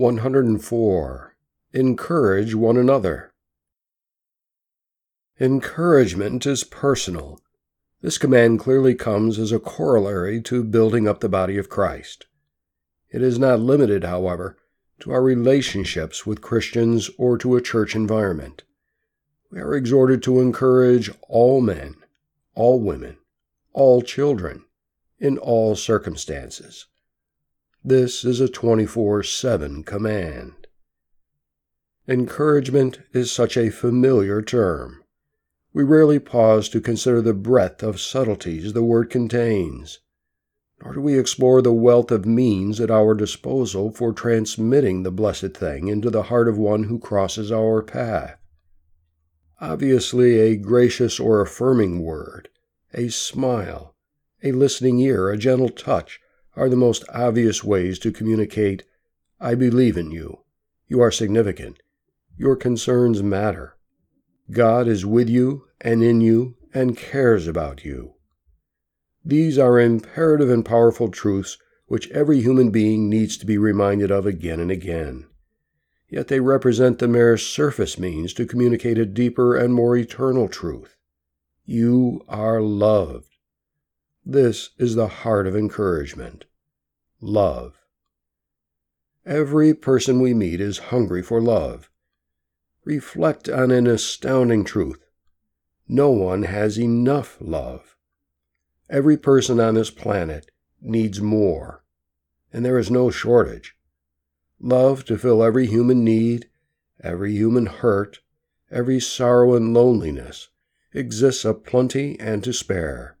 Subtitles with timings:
[0.00, 1.36] 104.
[1.74, 3.34] Encourage one another.
[5.38, 7.38] Encouragement is personal.
[8.00, 12.24] This command clearly comes as a corollary to building up the body of Christ.
[13.10, 14.56] It is not limited, however,
[15.00, 18.62] to our relationships with Christians or to a church environment.
[19.50, 21.96] We are exhorted to encourage all men,
[22.54, 23.18] all women,
[23.74, 24.64] all children,
[25.18, 26.86] in all circumstances.
[27.82, 30.66] This is a 24 7 command.
[32.06, 35.02] Encouragement is such a familiar term.
[35.72, 40.00] We rarely pause to consider the breadth of subtleties the word contains,
[40.82, 45.54] nor do we explore the wealth of means at our disposal for transmitting the blessed
[45.54, 48.36] thing into the heart of one who crosses our path.
[49.58, 52.50] Obviously, a gracious or affirming word,
[52.92, 53.94] a smile,
[54.42, 56.20] a listening ear, a gentle touch,
[56.60, 58.84] are the most obvious ways to communicate
[59.40, 60.40] I believe in you.
[60.88, 61.82] You are significant.
[62.36, 63.78] Your concerns matter.
[64.50, 68.12] God is with you and in you and cares about you.
[69.24, 74.26] These are imperative and powerful truths which every human being needs to be reminded of
[74.26, 75.28] again and again.
[76.10, 80.98] Yet they represent the mere surface means to communicate a deeper and more eternal truth.
[81.64, 83.38] You are loved.
[84.26, 86.44] This is the heart of encouragement
[87.20, 87.80] love.
[89.26, 91.90] Every person we meet is hungry for love.
[92.84, 95.04] Reflect on an astounding truth.
[95.86, 97.96] No one has enough love.
[98.88, 101.84] Every person on this planet needs more,
[102.52, 103.76] and there is no shortage.
[104.58, 106.48] Love to fill every human need,
[107.02, 108.20] every human hurt,
[108.70, 110.48] every sorrow and loneliness
[110.92, 113.16] exists aplenty and to spare.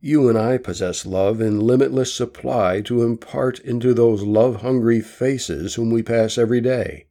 [0.00, 5.74] You and I possess love in limitless supply to impart into those love hungry faces
[5.74, 7.06] whom we pass every day.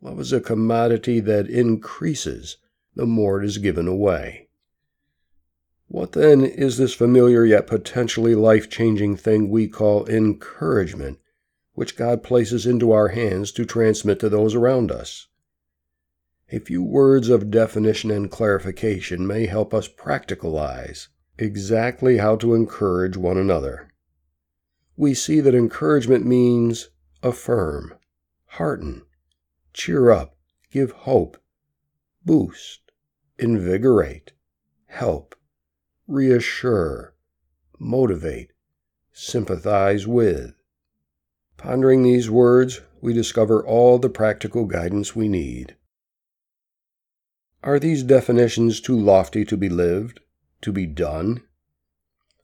[0.00, 2.56] Love is a commodity that increases
[2.94, 4.48] the more it is given away.
[5.88, 11.18] What then is this familiar yet potentially life changing thing we call encouragement,
[11.74, 15.28] which God places into our hands to transmit to those around us?
[16.50, 23.16] A few words of definition and clarification may help us practicalize exactly how to encourage
[23.16, 23.88] one another.
[24.96, 26.90] We see that encouragement means
[27.22, 27.94] affirm,
[28.46, 29.02] hearten,
[29.72, 30.36] cheer up,
[30.70, 31.36] give hope,
[32.24, 32.80] boost,
[33.38, 34.32] invigorate,
[34.86, 35.36] help,
[36.08, 37.14] reassure,
[37.78, 38.52] motivate,
[39.12, 40.54] sympathize with.
[41.56, 45.76] Pondering these words, we discover all the practical guidance we need.
[47.62, 50.20] Are these definitions too lofty to be lived?
[50.62, 51.42] To be done?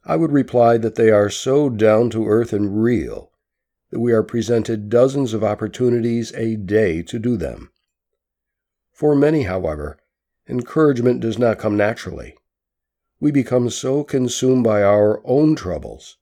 [0.05, 3.31] I would reply that they are so down to earth and real
[3.91, 7.71] that we are presented dozens of opportunities a day to do them.
[8.91, 9.97] For many, however,
[10.47, 12.35] encouragement does not come naturally.
[13.19, 16.17] We become so consumed by our own troubles,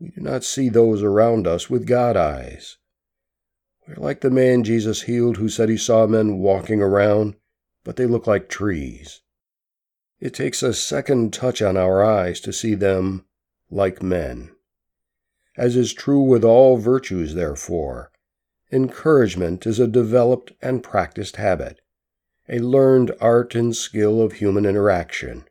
[0.00, 2.76] we do not see those around us with God eyes.
[3.86, 7.36] We're like the man Jesus healed who said he saw men walking around,
[7.84, 9.22] but they look like trees.
[10.24, 13.26] It takes a second touch on our eyes to see them
[13.70, 14.52] like men.
[15.54, 18.10] As is true with all virtues, therefore,
[18.72, 21.82] encouragement is a developed and practiced habit,
[22.48, 25.44] a learned art and skill of human interaction.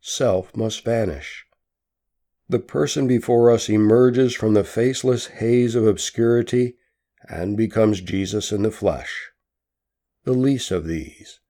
[0.00, 1.44] Self must vanish.
[2.48, 6.76] The person before us emerges from the faceless haze of obscurity
[7.28, 9.28] and becomes Jesus in the flesh.
[10.24, 11.40] The least of these,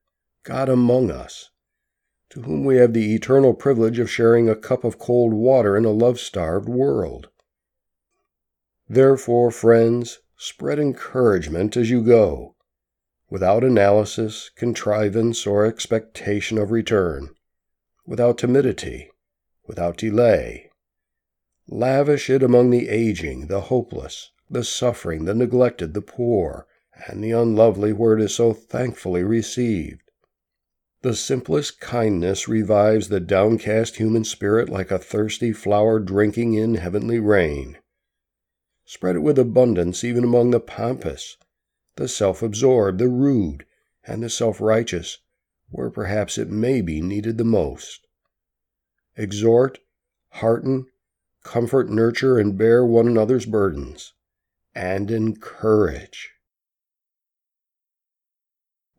[0.42, 1.49] God among us,
[2.30, 5.84] to whom we have the eternal privilege of sharing a cup of cold water in
[5.84, 7.28] a love starved world.
[8.88, 12.54] Therefore, friends, spread encouragement as you go,
[13.28, 17.30] without analysis, contrivance, or expectation of return,
[18.06, 19.10] without timidity,
[19.66, 20.70] without delay.
[21.68, 26.66] Lavish it among the aging, the hopeless, the suffering, the neglected, the poor,
[27.06, 30.09] and the unlovely where it is so thankfully received.
[31.02, 37.18] The simplest kindness revives the downcast human spirit like a thirsty flower drinking in heavenly
[37.18, 37.78] rain.
[38.84, 41.38] Spread it with abundance even among the pompous,
[41.96, 43.64] the self absorbed, the rude,
[44.04, 45.18] and the self righteous,
[45.70, 48.06] where perhaps it may be needed the most.
[49.16, 49.78] Exhort,
[50.28, 50.86] hearten,
[51.42, 54.12] comfort, nurture, and bear one another's burdens,
[54.74, 56.34] and encourage.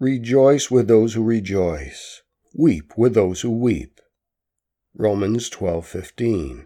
[0.02, 2.24] Rejoice with those who rejoice.
[2.56, 4.02] Weep with those who weep.
[4.96, 6.66] Romans 12:15.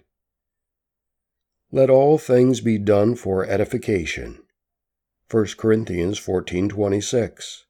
[1.69, 4.41] Let all things be done for edification.
[5.29, 7.65] 1 Corinthians 14:26.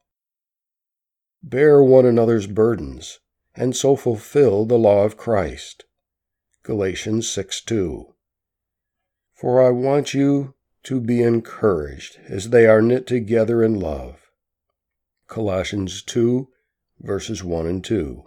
[1.41, 3.19] Bear one another's burdens
[3.55, 5.85] and so fulfill the law of Christ.
[6.61, 8.13] Galatians 6:2.
[9.33, 10.53] For I want you
[10.83, 14.24] to be encouraged as they are knit together in love.
[15.35, 16.47] Colossians 2
[17.01, 18.23] verses 1 and 2.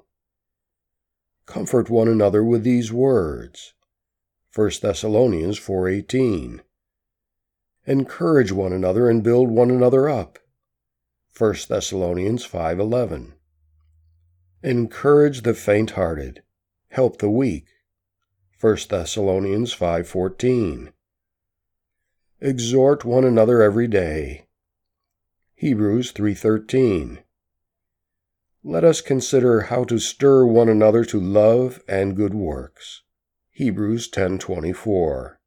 [1.47, 3.73] Comfort one another with these words.
[4.55, 6.61] 1 Thessalonians 4:18.
[7.87, 10.39] Encourage one another and build one another up.
[11.35, 13.33] 1 Thessalonians 5:11.
[14.63, 16.43] Encourage the faint-hearted,
[16.89, 17.69] help the weak.
[18.61, 20.93] 1 Thessalonians 5:14.
[22.43, 24.48] Exhort one another every day.
[25.61, 27.19] Hebrews 3:13.
[28.63, 33.03] Let us consider how to stir one another to love and good works.
[33.51, 35.41] Hebrews 10:24.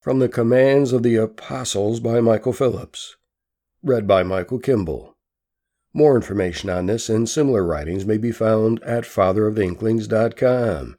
[0.00, 3.16] From the Commands of the Apostles by Michael Phillips.
[3.82, 5.18] Read by Michael Kimball.
[5.92, 10.96] More information on this and similar writings may be found at fatherofthinklings.com.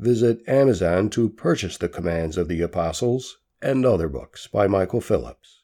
[0.00, 5.57] Visit Amazon to purchase the Commands of the Apostles and other books by Michael Phillips.